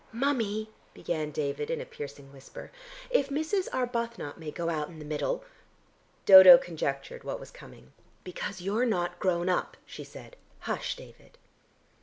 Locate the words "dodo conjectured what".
6.25-7.39